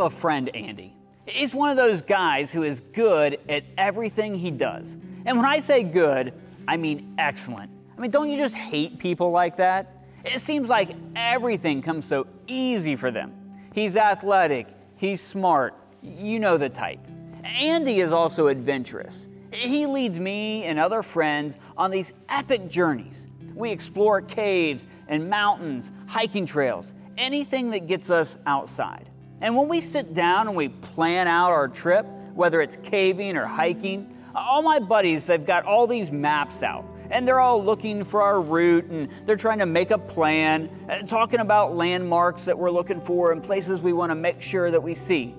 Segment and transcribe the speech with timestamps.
[0.00, 0.94] a friend, Andy.
[1.26, 4.86] He's one of those guys who is good at everything he does.
[5.26, 6.32] And when I say good,
[6.66, 7.70] I mean excellent.
[7.96, 10.04] I mean, don't you just hate people like that?
[10.24, 13.34] It seems like everything comes so easy for them.
[13.74, 17.00] He's athletic, he's smart, you know the type.
[17.44, 19.28] Andy is also adventurous.
[19.52, 23.26] He leads me and other friends on these epic journeys.
[23.54, 29.08] We explore caves and mountains, hiking trails, anything that gets us outside.
[29.40, 33.46] And when we sit down and we plan out our trip, whether it's caving or
[33.46, 38.22] hiking, all my buddies, they've got all these maps out and they're all looking for
[38.22, 42.70] our route and they're trying to make a plan, uh, talking about landmarks that we're
[42.70, 45.34] looking for and places we want to make sure that we see.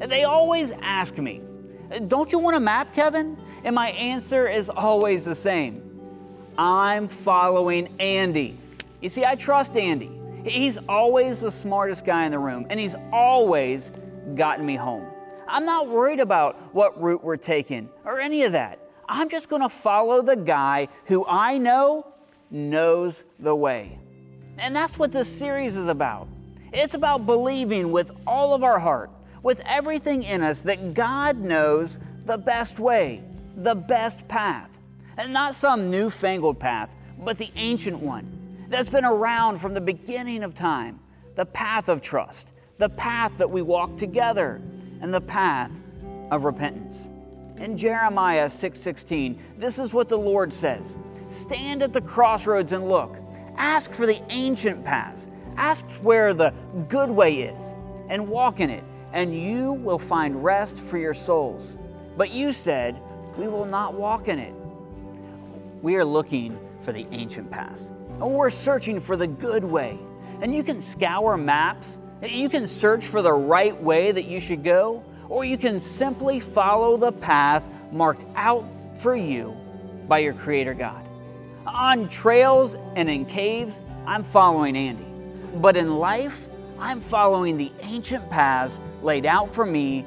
[0.00, 1.40] And they always ask me,
[2.08, 3.38] Don't you want a map, Kevin?
[3.64, 5.80] And my answer is always the same
[6.58, 8.58] I'm following Andy.
[9.00, 10.10] You see, I trust Andy.
[10.44, 13.90] He's always the smartest guy in the room, and he's always
[14.34, 15.06] gotten me home.
[15.48, 18.78] I'm not worried about what route we're taking or any of that.
[19.08, 22.06] I'm just going to follow the guy who I know
[22.50, 23.98] knows the way.
[24.58, 26.28] And that's what this series is about.
[26.72, 29.10] It's about believing with all of our heart,
[29.42, 33.22] with everything in us, that God knows the best way,
[33.56, 34.70] the best path.
[35.16, 38.43] And not some newfangled path, but the ancient one
[38.74, 40.98] that's been around from the beginning of time
[41.36, 44.60] the path of trust, the path that we walk together,
[45.00, 45.70] and the path
[46.32, 47.06] of repentance.
[47.56, 50.96] In Jeremiah 6:16, this is what the Lord says:
[51.28, 53.16] Stand at the crossroads and look.
[53.56, 55.28] Ask for the ancient paths.
[55.56, 56.52] Ask where the
[56.88, 57.62] good way is
[58.08, 61.76] and walk in it, and you will find rest for your souls.
[62.16, 63.00] But you said,
[63.38, 64.54] We will not walk in it.
[65.80, 67.92] We are looking for the ancient paths.
[68.20, 69.98] And we're searching for the good way.
[70.40, 74.64] And you can scour maps, you can search for the right way that you should
[74.64, 78.64] go, or you can simply follow the path marked out
[78.98, 79.56] for you
[80.08, 81.06] by your Creator God.
[81.66, 85.06] On trails and in caves, I'm following Andy.
[85.56, 86.48] But in life,
[86.78, 90.04] I'm following the ancient paths laid out for me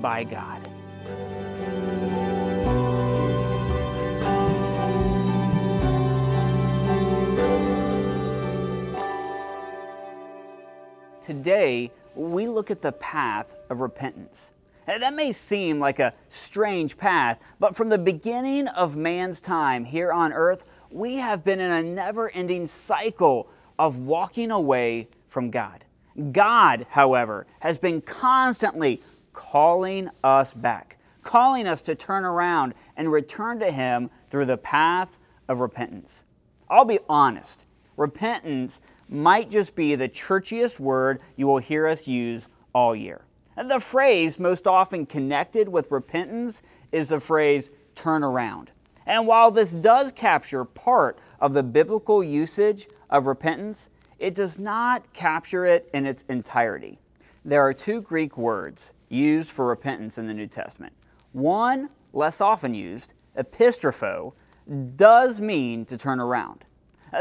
[0.00, 0.68] by God.
[11.24, 14.52] Today, we look at the path of repentance.
[14.86, 20.12] That may seem like a strange path, but from the beginning of man's time here
[20.12, 23.48] on earth, we have been in a never ending cycle
[23.78, 25.84] of walking away from God.
[26.32, 29.00] God, however, has been constantly
[29.32, 35.08] calling us back, calling us to turn around and return to Him through the path
[35.48, 36.22] of repentance.
[36.68, 37.64] I'll be honest,
[37.96, 43.22] repentance might just be the churchiest word you will hear us use all year.
[43.56, 48.70] And the phrase most often connected with repentance is the phrase turn around.
[49.06, 55.12] And while this does capture part of the biblical usage of repentance, it does not
[55.12, 56.98] capture it in its entirety.
[57.44, 60.92] There are two Greek words used for repentance in the New Testament.
[61.32, 64.32] One, less often used, epistropho,
[64.96, 66.64] does mean to turn around.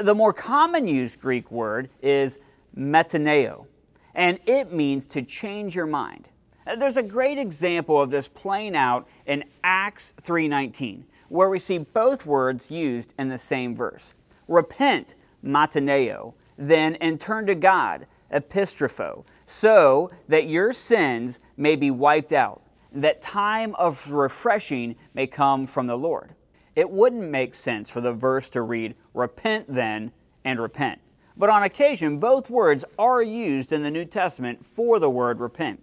[0.01, 2.39] The more common used Greek word is
[2.75, 3.67] metanoeo,
[4.15, 6.29] and it means to change your mind.
[6.77, 12.25] There's a great example of this playing out in Acts 3:19, where we see both
[12.25, 14.15] words used in the same verse.
[14.47, 22.33] Repent, metanoeo, then and turn to God, epistropho, so that your sins may be wiped
[22.33, 22.63] out,
[22.94, 26.33] that time of refreshing may come from the Lord
[26.75, 30.11] it wouldn't make sense for the verse to read, Repent then
[30.43, 30.99] and repent.
[31.37, 35.81] But on occasion, both words are used in the New Testament for the word repent.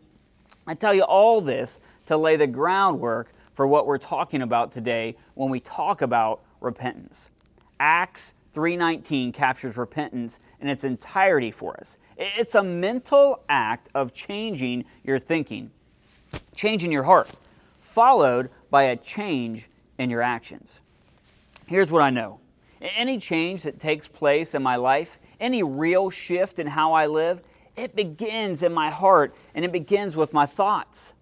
[0.67, 5.17] I tell you all this to lay the groundwork for what we're talking about today
[5.35, 7.31] when we talk about repentance.
[7.79, 11.99] Acts 3:19 captures repentance in its entirety for us.
[12.17, 15.71] It's a mental act of changing your thinking,
[16.55, 17.29] changing your heart,
[17.81, 19.69] followed by a change
[20.01, 20.81] in your actions.
[21.67, 22.41] Here's what I know
[22.81, 27.43] any change that takes place in my life, any real shift in how I live,
[27.77, 31.13] it begins in my heart and it begins with my thoughts.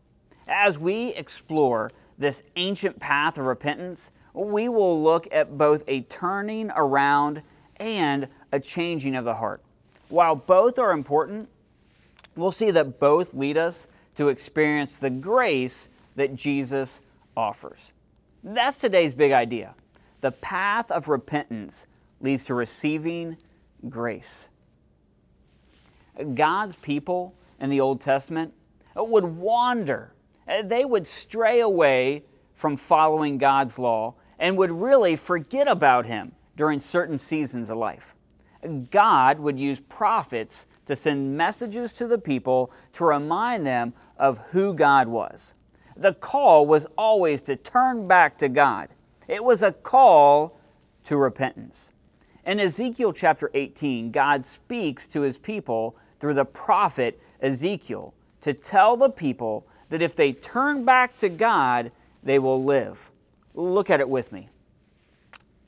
[0.46, 6.70] As we explore this ancient path of repentance, we will look at both a turning
[6.70, 7.42] around
[7.76, 9.60] and a changing of the heart.
[10.08, 11.48] While both are important,
[12.36, 17.00] we'll see that both lead us to experience the grace that Jesus
[17.36, 17.90] offers.
[18.42, 19.74] That's today's big idea.
[20.20, 21.86] The path of repentance
[22.20, 23.36] leads to receiving
[23.88, 24.48] grace.
[26.34, 28.52] God's people in the Old Testament,
[28.94, 30.12] would wander.
[30.64, 32.24] They would stray away
[32.54, 38.14] from following God's law and would really forget about Him during certain seasons of life.
[38.90, 44.74] God would use prophets to send messages to the people to remind them of who
[44.74, 45.54] God was.
[45.98, 48.88] The call was always to turn back to God,
[49.26, 50.58] it was a call
[51.04, 51.90] to repentance.
[52.46, 58.96] In Ezekiel chapter 18, God speaks to his people through the prophet Ezekiel to tell
[58.96, 61.90] the people that if they turn back to God,
[62.22, 63.10] they will live.
[63.54, 64.48] Look at it with me.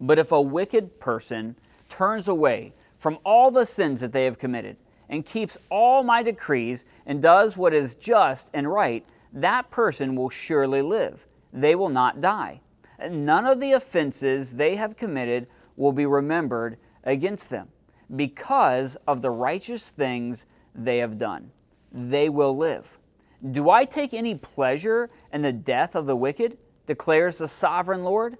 [0.01, 1.57] But if a wicked person
[1.89, 4.77] turns away from all the sins that they have committed
[5.09, 10.31] and keeps all my decrees and does what is just and right, that person will
[10.31, 11.27] surely live.
[11.53, 12.61] They will not die.
[13.09, 15.47] None of the offenses they have committed
[15.77, 17.69] will be remembered against them
[18.17, 21.51] because of the righteous things they have done.
[21.93, 22.87] They will live.
[23.53, 26.59] Do I take any pleasure in the death of the wicked?
[26.87, 28.37] declares the sovereign Lord.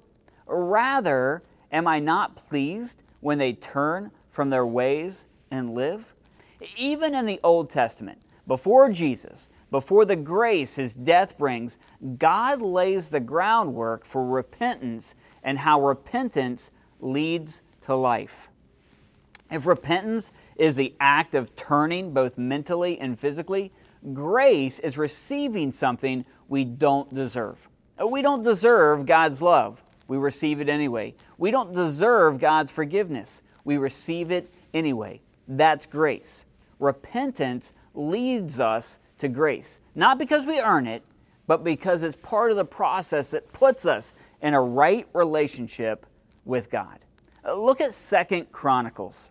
[0.47, 6.15] Rather, am I not pleased when they turn from their ways and live?
[6.77, 11.79] Even in the Old Testament, before Jesus, before the grace his death brings,
[12.19, 16.71] God lays the groundwork for repentance and how repentance
[17.01, 18.49] leads to life.
[19.51, 23.73] If repentance is the act of turning both mentally and physically,
[24.13, 27.59] grace is receiving something we don't deserve.
[28.05, 29.83] We don't deserve God's love.
[30.09, 31.15] We receive it anyway.
[31.39, 33.43] We don't deserve God's forgiveness.
[33.65, 35.21] We receive it anyway.
[35.47, 36.45] That's grace.
[36.79, 41.03] Repentance leads us to grace, not because we earn it,
[41.47, 46.07] but because it's part of the process that puts us in a right relationship
[46.45, 46.99] with God.
[47.45, 49.29] Uh, look at Second Chronicles.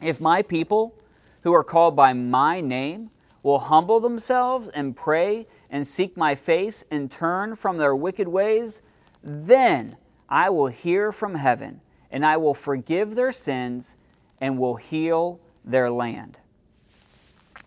[0.00, 0.94] If my people
[1.42, 3.10] who are called by my name
[3.42, 8.82] will humble themselves and pray and seek my face and turn from their wicked ways,
[9.22, 9.96] then
[10.28, 11.80] I will hear from heaven
[12.10, 13.96] and I will forgive their sins
[14.40, 16.38] and will heal their land.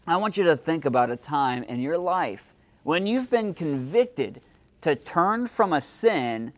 [0.07, 2.53] I want you to think about a time in your life
[2.83, 4.39] when you've been convicted
[4.81, 6.53] to turn from a sin.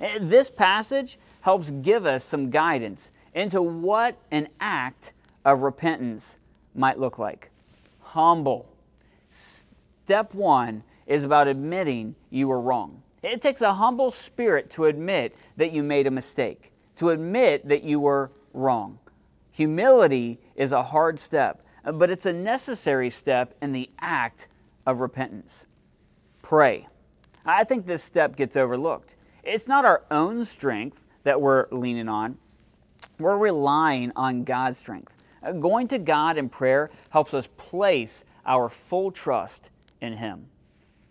[0.00, 5.12] Eh, this passage helps give us some guidance into what an act
[5.44, 6.38] of repentance
[6.74, 7.50] might look like.
[8.00, 8.66] Humble.
[9.30, 13.02] Step one is about admitting you were wrong.
[13.22, 17.82] It takes a humble spirit to admit that you made a mistake, to admit that
[17.82, 18.98] you were wrong.
[19.52, 24.48] Humility is a hard step, but it's a necessary step in the act
[24.86, 25.66] of repentance.
[26.42, 26.86] Pray.
[27.44, 29.14] I think this step gets overlooked.
[29.44, 32.36] It's not our own strength that we're leaning on,
[33.18, 35.12] we're relying on God's strength.
[35.42, 40.46] Uh, going to God in prayer helps us place our full trust in Him.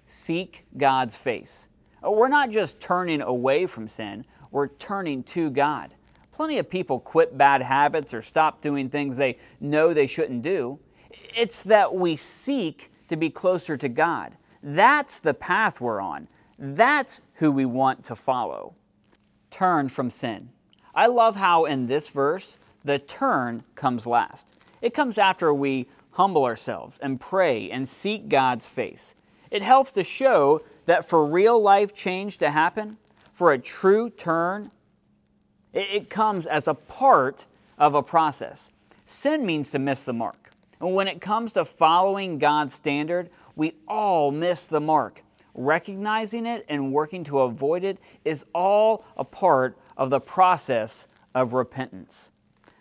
[0.08, 1.68] Seek God's face.
[2.06, 5.94] Uh, we're not just turning away from sin, we're turning to God.
[6.36, 10.78] Plenty of people quit bad habits or stop doing things they know they shouldn't do.
[11.34, 14.34] It's that we seek to be closer to God.
[14.62, 16.28] That's the path we're on.
[16.60, 18.74] That's who we want to follow.
[19.50, 20.50] Turn from sin.
[20.94, 24.54] I love how in this verse, the turn comes last.
[24.82, 29.16] It comes after we humble ourselves and pray and seek God's face.
[29.52, 32.98] It helps to show that for real life change to happen,
[33.34, 34.72] for a true turn,
[35.76, 37.46] it, comes as a part
[37.78, 38.72] of a process.
[39.06, 40.52] Sin means to miss the mark.
[40.80, 45.22] And when it comes to following God's standard, we all miss the mark.
[45.54, 51.54] Recognizing it and working to avoid it is all a part of the process of
[51.54, 52.30] repentance.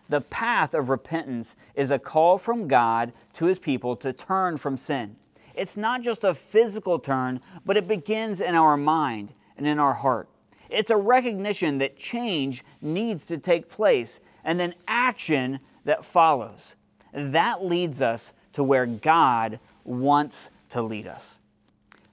[0.09, 4.77] The path of repentance is a call from God to his people to turn from
[4.77, 5.17] sin.
[5.55, 9.95] It's not just a physical turn, but it begins in our mind and in our
[9.95, 10.29] heart.
[10.75, 16.75] It's a recognition that change needs to take place and then action that follows.
[17.12, 21.38] That leads us to where God wants to lead us.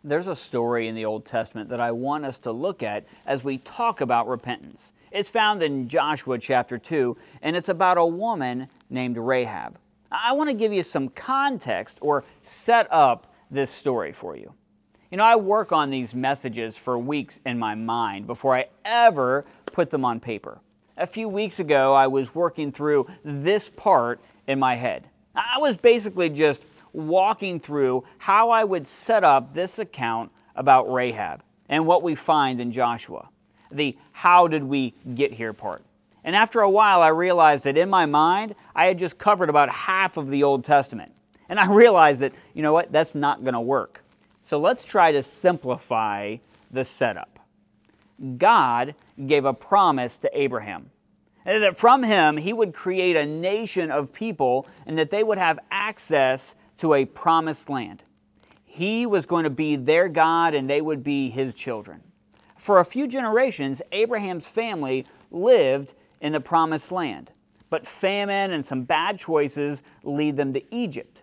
[0.04, 3.44] There's a story in the Old Testament that I want us to look at as
[3.44, 4.94] we talk about repentance.
[5.12, 9.78] It's found in Joshua chapter 2, and it's about a woman named Rahab.
[10.12, 14.54] I want to give you some context or set up this story for you.
[15.12, 19.44] You know, I work on these messages for weeks in my mind before I ever
[19.66, 20.60] put them on paper.
[20.96, 25.10] A few weeks ago, I was working through this part in my head.
[25.36, 26.64] I was basically just
[26.94, 32.62] walking through how I would set up this account about Rahab and what we find
[32.62, 33.28] in Joshua
[33.70, 35.84] the how did we get here part.
[36.24, 39.70] And after a while, I realized that in my mind, I had just covered about
[39.70, 41.12] half of the Old Testament.
[41.50, 44.02] And I realized that, you know what, that's not going to work.
[44.42, 46.38] So let's try to simplify
[46.72, 47.40] the setup.
[48.38, 48.96] God
[49.26, 50.92] gave a promise to Abraham
[51.46, 55.60] that from him he would create a nation of people and that they would have
[55.72, 58.04] access to a promised land.
[58.66, 62.02] He was going to be their God and they would be his children.
[62.58, 67.32] For a few generations, Abraham's family lived in the promised land,
[67.70, 71.21] but famine and some bad choices lead them to Egypt.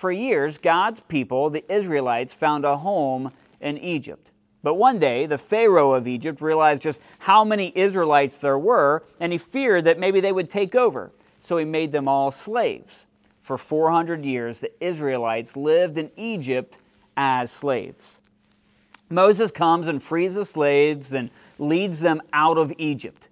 [0.00, 4.30] For years, God's people, the Israelites, found a home in Egypt.
[4.62, 9.30] But one day, the Pharaoh of Egypt realized just how many Israelites there were, and
[9.30, 11.12] he feared that maybe they would take over.
[11.42, 13.04] So he made them all slaves.
[13.42, 16.78] For 400 years, the Israelites lived in Egypt
[17.18, 18.20] as slaves.
[19.10, 21.28] Moses comes and frees the slaves and
[21.58, 23.28] leads them out of Egypt.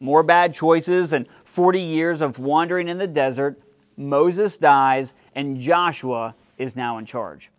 [0.00, 3.60] More bad choices and 40 years of wandering in the desert.
[3.98, 7.50] Moses dies, and Joshua is now in charge.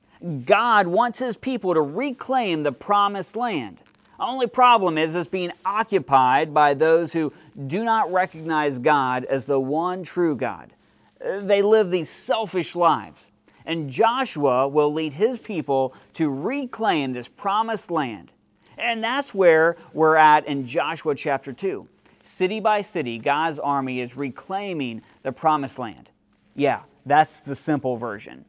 [0.46, 3.78] God wants his people to reclaim the promised land.
[4.18, 7.32] The only problem is it's being occupied by those who
[7.68, 10.74] do not recognize God as the one true God.
[11.20, 13.30] They live these selfish lives.
[13.66, 18.32] And Joshua will lead his people to reclaim this promised land.
[18.78, 21.88] And that's where we're at in Joshua chapter 2.
[22.24, 26.10] City by city, God's army is reclaiming the promised land.
[26.56, 28.46] Yeah, that's the simple version.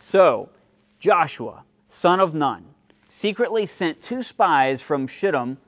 [0.00, 0.48] So,
[0.98, 2.64] Joshua, son of Nun,
[3.08, 5.58] secretly sent two spies from Shittim.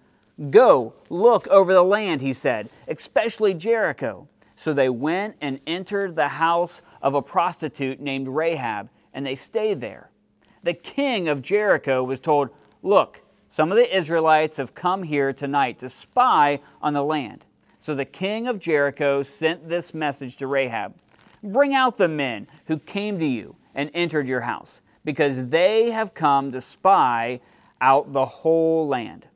[0.51, 4.29] Go, look over the land, he said, especially Jericho.
[4.57, 9.81] So they went and entered the house of a prostitute named Rahab, and they stayed
[9.81, 10.11] there.
[10.63, 12.51] The king of Jericho was told,
[12.83, 17.45] Look, some of the Israelites have come here tonight to spy on the land.
[17.81, 20.95] So the king of Jericho sent this message to Rahab
[21.43, 26.15] Bring out the men who came to you and entered your house because they have
[26.15, 27.41] come to spy
[27.81, 29.27] out the whole land.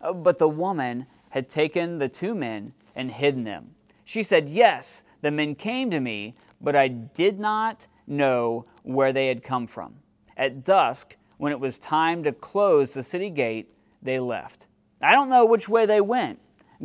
[0.00, 3.74] Uh, but the woman had taken the two men and hidden them.
[4.04, 9.28] She said, Yes, the men came to me, but I did not know where they
[9.28, 9.94] had come from.
[10.36, 13.70] At dusk, when it was time to close the city gate,
[14.02, 14.66] they left.
[15.02, 16.38] I don't know which way they went.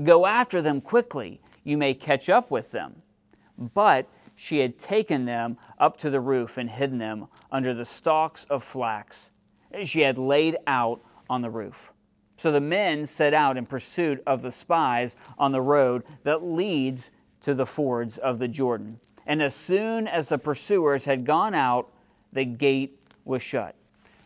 [0.04, 1.40] Go after them quickly.
[1.64, 3.02] You may catch up with them.
[3.74, 8.46] But she had taken them up to the roof and hidden them under the stalks
[8.50, 9.32] of flax
[9.84, 11.92] she had laid out on the roof.
[12.38, 17.12] So the men set out in pursuit of the spies on the road that leads
[17.42, 19.00] to the fords of the Jordan.
[19.26, 21.92] And as soon as the pursuers had gone out,
[22.34, 23.76] the gate was shut.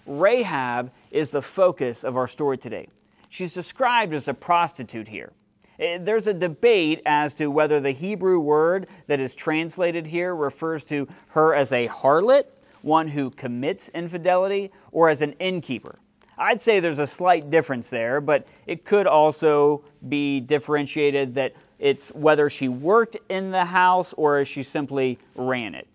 [0.06, 2.89] Rahab is the focus of our story today.
[3.30, 5.32] She's described as a prostitute here.
[5.79, 10.83] Eh, there's a debate as to whether the Hebrew word that is translated here refers
[10.86, 12.45] to her as a harlot,
[12.81, 15.98] one who commits infidelity, or as an innkeeper.
[16.38, 22.09] I'd say there's a slight difference there, but it could also be differentiated that it's
[22.09, 25.88] whether she worked in the house or she simply ran it.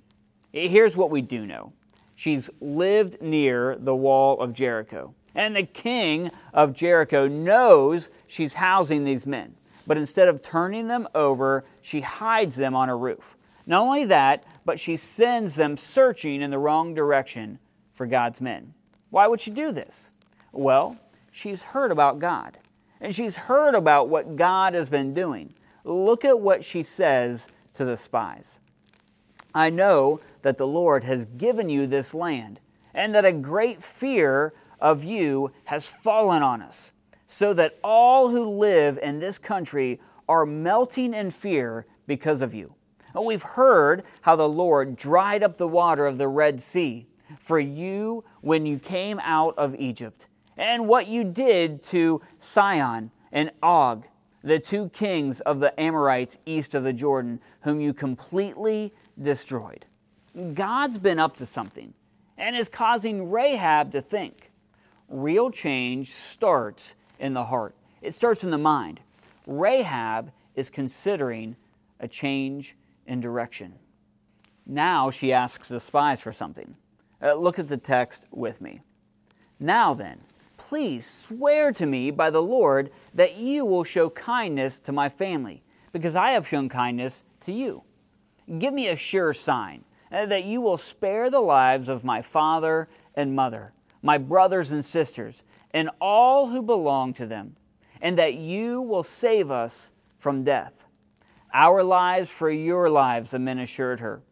[0.55, 1.73] Eh, here's what we do know
[2.15, 5.15] she's lived near the wall of Jericho.
[5.35, 9.55] And the king of Jericho knows she's housing these men
[9.87, 13.37] but instead of turning them over, she hides them on a roof.
[13.67, 17.59] Not only that, but she sends them searching in the wrong direction
[17.95, 18.75] for God's men.
[19.11, 20.11] Why would she do this?
[20.53, 20.97] Well,
[21.31, 22.59] she's heard about God,
[23.01, 25.55] and she's heard about what God has been doing.
[25.85, 28.59] Look at what she says to the spies
[29.55, 32.61] I know that the Lord has given you this land,
[32.93, 36.91] and that a great fear of you has fallen on us
[37.37, 42.73] so that all who live in this country are melting in fear because of you.
[43.15, 47.07] And we've heard how the Lord dried up the water of the Red Sea
[47.41, 53.51] for you when you came out of Egypt, and what you did to Sihon and
[53.63, 54.07] Og,
[54.43, 59.85] the two kings of the Amorites east of the Jordan, whom you completely destroyed.
[60.55, 61.95] God's been up to something
[62.39, 64.53] and is causing Rahab to think.
[65.09, 69.01] Real change starts in the heart, it starts in the mind.
[69.47, 71.57] Rahab is considering
[72.01, 73.75] a change in direction.
[74.67, 76.75] Now she asks the spies for something.
[77.23, 78.81] Uh, look at the text with me.
[79.61, 80.21] Now then,
[80.57, 85.63] please swear to me by the Lord that you will show kindness to my family,
[85.93, 87.83] because I have shown kindness to you.
[88.59, 92.89] Give me a sure sign uh, that you will spare the lives of my father
[93.15, 95.43] and mother, my brothers and sisters,
[95.75, 97.55] and all who belong to them,
[98.01, 100.73] and that you will save us from death.
[101.53, 104.23] Our lives for your lives, the men assured her.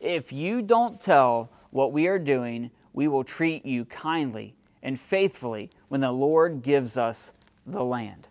[0.00, 5.70] If you don't tell what we are doing, we will treat you kindly and faithfully
[5.88, 7.32] when the Lord gives us
[7.66, 8.28] the land.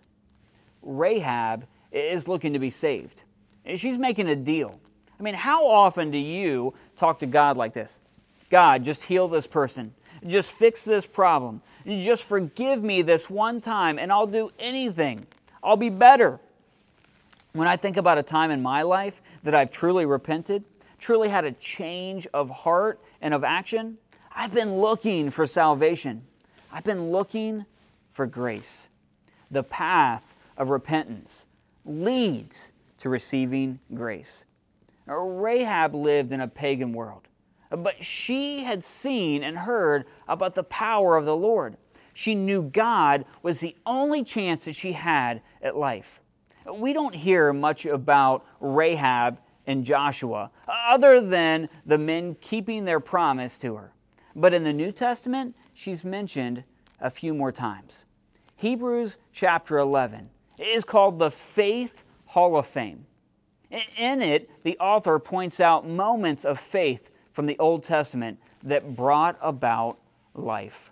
[0.82, 3.24] Rahab is looking to be saved.
[3.76, 4.80] She's making a deal.
[5.20, 8.02] I mean, how often do you talk to God like this?
[8.50, 9.94] God, just heal this person.
[10.28, 11.62] Just fix this problem.
[11.86, 15.26] You Just forgive me this one time, and I'll do anything.
[15.64, 16.40] I'll be better.
[17.54, 20.64] When I think about a time in my life that I've truly repented,
[21.00, 23.98] truly had a change of heart and of action,
[24.34, 26.24] I've been looking for salvation.
[26.72, 27.66] I've been looking
[28.14, 28.88] for grace.
[29.50, 30.24] The path
[30.58, 31.46] of repentance
[31.86, 34.44] leads to receiving grace.
[35.08, 37.28] Rahab lived in a pagan world,
[37.72, 41.78] but she had seen and heard about the power of the Lord.
[42.14, 46.20] She knew God was the only chance that she had at life.
[46.72, 53.58] We don't hear much about Rahab and Joshua, other than the men keeping their promise
[53.60, 53.94] to her.
[54.36, 56.64] But in the New Testament, she's mentioned
[57.00, 58.06] a few more times.
[58.56, 63.06] Hebrews chapter 11 is called the Faith Hall of Fame.
[63.98, 69.38] In it, the author points out moments of faith from the Old Testament that brought
[69.42, 69.98] about
[70.34, 70.92] life.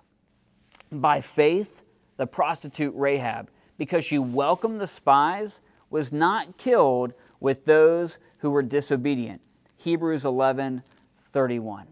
[0.91, 1.83] By faith,
[2.17, 8.63] the prostitute Rahab, because she welcomed the spies, was not killed with those who were
[8.63, 9.41] disobedient.
[9.77, 10.83] Hebrews 11
[11.31, 11.87] 31.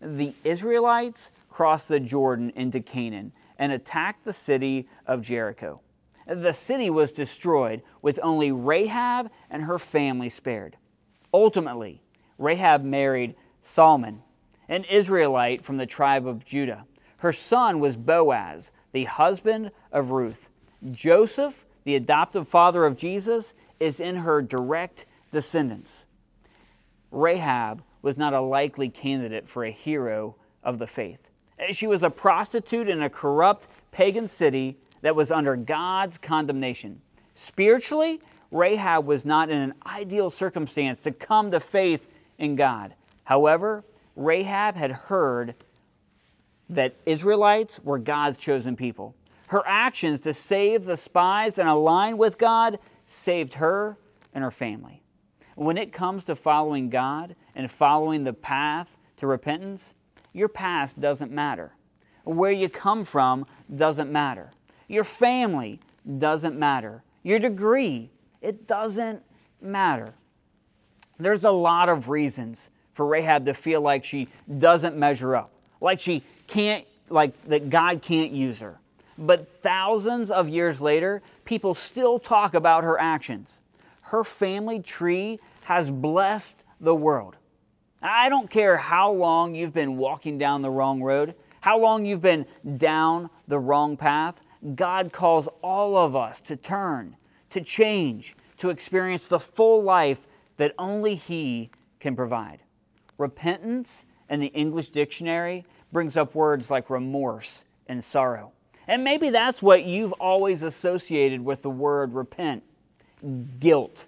[0.00, 5.80] The Israelites crossed the Jordan into Canaan and attacked the city of Jericho.
[6.26, 10.76] The city was destroyed, with only Rahab and her family spared.
[11.32, 12.02] Ultimately,
[12.36, 14.22] Rahab married Salmon,
[14.68, 16.84] an Israelite from the tribe of Judah.
[17.18, 20.48] Her son was Boaz, the husband of Ruth.
[20.90, 26.04] Joseph, the adoptive father of Jesus, is in her direct descendants.
[27.10, 31.20] Rahab was not a likely candidate for a hero of the faith.
[31.70, 37.00] She was a prostitute in a corrupt pagan city that was under God's condemnation.
[37.34, 42.06] Spiritually, Rahab was not in an ideal circumstance to come to faith
[42.38, 42.94] in God.
[43.28, 43.84] However,
[44.16, 45.54] Rahab had heard
[46.70, 49.14] that Israelites were God's chosen people.
[49.48, 53.98] Her actions to save the spies and align with God saved her
[54.32, 55.02] and her family.
[55.56, 58.88] When it comes to following God and following the path
[59.18, 59.92] to repentance,
[60.32, 61.72] your past doesn't matter.
[62.24, 63.44] Where you come from
[63.76, 64.52] doesn't matter.
[64.88, 65.80] Your family
[66.16, 67.02] doesn't matter.
[67.24, 68.08] Your degree,
[68.40, 69.22] it doesn't
[69.60, 70.14] matter.
[71.18, 74.26] There's a lot of reasons for Rahab to feel like she
[74.58, 78.76] doesn't measure up, like she can't, like that God can't use her.
[79.16, 83.60] But thousands of years later, people still talk about her actions.
[84.00, 87.36] Her family tree has blessed the world.
[88.02, 92.20] I don't care how long you've been walking down the wrong road, how long you've
[92.20, 92.46] been
[92.78, 94.40] down the wrong path.
[94.74, 97.14] God calls all of us to turn,
[97.50, 100.18] to change, to experience the full life
[100.56, 102.58] that only He can provide.
[103.18, 108.52] Repentance in the English dictionary brings up words like remorse and sorrow.
[108.86, 112.62] And maybe that's what you've always associated with the word repent
[113.60, 114.06] guilt.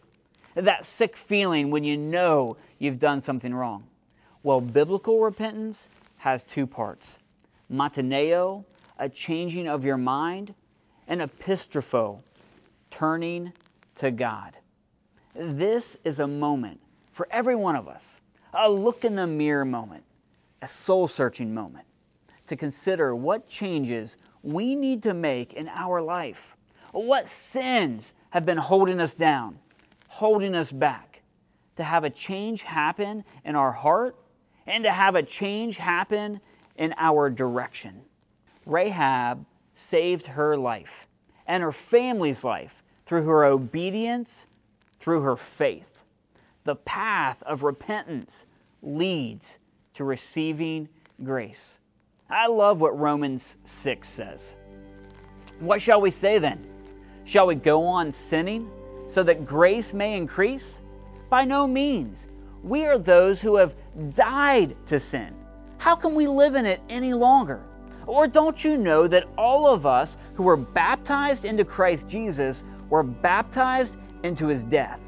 [0.55, 3.85] That sick feeling when you know you've done something wrong.
[4.43, 7.19] Well, biblical repentance has two parts
[7.71, 8.65] metanoeo,
[8.99, 10.55] a changing of your mind,
[11.07, 12.21] and epistropho,
[12.91, 13.53] turning
[13.97, 14.57] to God.
[15.35, 16.81] This is a moment
[17.13, 18.17] for every one of us,
[18.55, 20.05] a look in the mirror moment,
[20.63, 21.87] a soul searching moment,
[22.47, 26.57] to consider what changes we need to make in our life.
[26.93, 29.59] What sins have been holding us down,
[30.09, 31.23] holding us back?
[31.77, 34.17] To have a change happen in our heart
[34.67, 36.41] and to have a change happen
[36.77, 38.03] in our direction.
[38.67, 41.07] Rahab saved her life
[41.47, 44.47] and her family's life through her obedience,
[45.01, 45.90] through her faith.
[46.65, 48.47] The path of repentance
[48.83, 49.59] leads
[49.95, 50.89] to receiving
[51.25, 51.79] grace.
[52.29, 54.55] I love what Romans 6 says.
[55.59, 56.67] What shall we say then?
[57.25, 58.71] Shall we go on sinning
[59.09, 60.81] so that grace may increase?
[61.29, 62.29] By no means.
[62.63, 63.75] We are those who have
[64.15, 65.35] died to sin.
[65.79, 67.63] How can we live in it any longer?
[68.07, 73.03] Or don't you know that all of us who were baptized into Christ Jesus were
[73.03, 75.01] baptized into his death?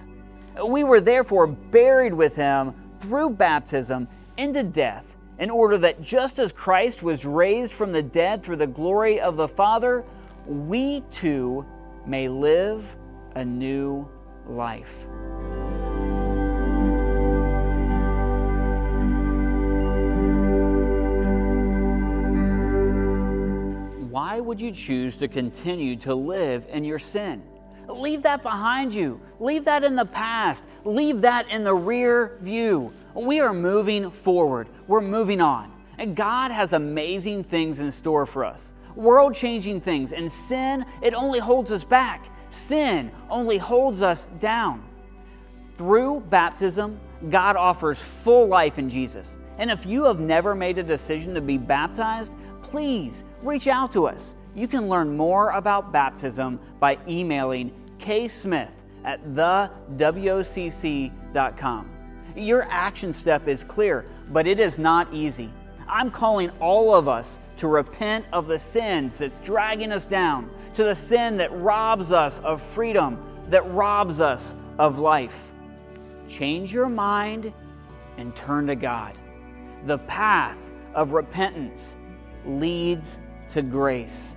[0.60, 5.04] We were therefore buried with him through baptism into death,
[5.38, 9.36] in order that just as Christ was raised from the dead through the glory of
[9.36, 10.04] the Father,
[10.46, 11.64] we too
[12.06, 12.84] may live
[13.34, 14.06] a new
[14.46, 14.92] life.
[24.10, 27.42] Why would you choose to continue to live in your sin?
[27.88, 29.20] Leave that behind you.
[29.40, 30.64] Leave that in the past.
[30.84, 32.92] Leave that in the rear view.
[33.14, 34.68] We are moving forward.
[34.86, 35.72] We're moving on.
[35.98, 40.12] And God has amazing things in store for us world changing things.
[40.12, 42.28] And sin, it only holds us back.
[42.50, 44.82] Sin only holds us down.
[45.78, 49.36] Through baptism, God offers full life in Jesus.
[49.58, 54.06] And if you have never made a decision to be baptized, please reach out to
[54.06, 54.34] us.
[54.54, 58.70] You can learn more about baptism by emailing ksmith
[59.04, 60.30] at thewocc.com.
[62.36, 65.50] Your action step is clear, but it is not easy.
[65.88, 70.84] I'm calling all of us to repent of the sins that's dragging us down, to
[70.84, 75.52] the sin that robs us of freedom, that robs us of life.
[76.28, 77.52] Change your mind
[78.16, 79.14] and turn to God.
[79.86, 80.56] The path
[80.94, 81.96] of repentance
[82.46, 83.18] leads
[83.50, 84.34] to grace.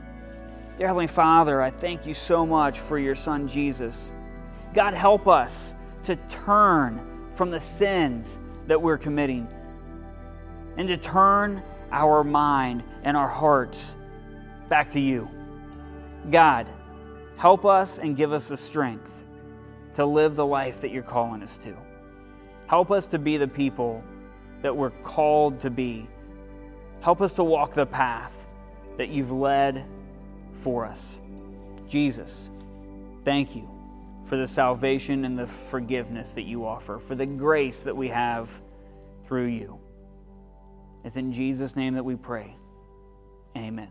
[0.78, 4.12] Dear Heavenly Father, I thank you so much for your Son Jesus.
[4.74, 9.48] God, help us to turn from the sins that we're committing
[10.76, 13.96] and to turn our mind and our hearts
[14.68, 15.30] back to you.
[16.30, 16.68] God,
[17.38, 19.24] help us and give us the strength
[19.96, 21.74] to live the life that you're calling us to.
[22.68, 24.04] Help us to be the people
[24.62, 26.06] that we're called to be.
[27.00, 28.46] Help us to walk the path
[28.98, 29.86] that you've led
[30.66, 31.20] for us.
[31.88, 32.50] Jesus,
[33.24, 33.70] thank you
[34.26, 38.50] for the salvation and the forgiveness that you offer, for the grace that we have
[39.28, 39.78] through you.
[41.04, 42.56] It's in Jesus' name that we pray.
[43.56, 43.90] Amen.